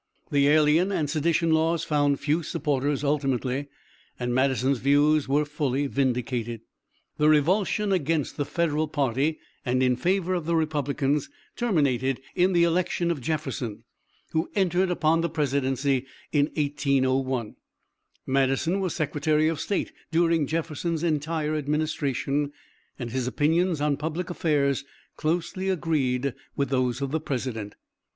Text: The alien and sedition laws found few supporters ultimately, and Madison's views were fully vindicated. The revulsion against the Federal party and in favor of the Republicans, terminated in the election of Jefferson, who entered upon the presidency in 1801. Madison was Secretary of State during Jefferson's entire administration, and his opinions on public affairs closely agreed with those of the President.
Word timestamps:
The 0.31 0.47
alien 0.47 0.91
and 0.91 1.07
sedition 1.11 1.51
laws 1.51 1.83
found 1.83 2.19
few 2.19 2.41
supporters 2.41 3.03
ultimately, 3.03 3.67
and 4.19 4.33
Madison's 4.33 4.79
views 4.79 5.27
were 5.29 5.45
fully 5.45 5.85
vindicated. 5.85 6.61
The 7.19 7.29
revulsion 7.29 7.91
against 7.91 8.35
the 8.35 8.43
Federal 8.43 8.87
party 8.87 9.37
and 9.63 9.83
in 9.83 9.95
favor 9.95 10.33
of 10.33 10.47
the 10.47 10.55
Republicans, 10.55 11.29
terminated 11.55 12.19
in 12.33 12.53
the 12.53 12.63
election 12.63 13.11
of 13.11 13.21
Jefferson, 13.21 13.83
who 14.31 14.49
entered 14.55 14.89
upon 14.89 15.21
the 15.21 15.29
presidency 15.29 16.07
in 16.31 16.45
1801. 16.55 17.55
Madison 18.25 18.79
was 18.79 18.95
Secretary 18.95 19.47
of 19.47 19.59
State 19.59 19.91
during 20.09 20.47
Jefferson's 20.47 21.03
entire 21.03 21.55
administration, 21.55 22.51
and 22.97 23.11
his 23.11 23.27
opinions 23.27 23.79
on 23.79 23.97
public 23.97 24.31
affairs 24.31 24.83
closely 25.15 25.69
agreed 25.69 26.33
with 26.55 26.69
those 26.69 27.03
of 27.03 27.11
the 27.11 27.19
President. 27.21 27.75